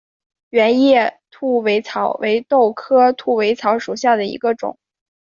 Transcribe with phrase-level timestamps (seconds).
[0.49, 4.79] 圆叶兔尾草为豆科兔尾草属下的一个种。